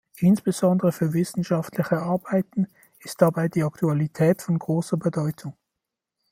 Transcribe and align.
Insbesondere 0.17 0.91
für 0.91 1.13
wissenschaftliche 1.13 1.99
Arbeiten 2.01 2.65
ist 3.01 3.21
dabei 3.21 3.49
die 3.49 3.61
Aktualität 3.61 4.41
von 4.41 4.57
großer 4.57 4.97
Bedeutung. 4.97 5.55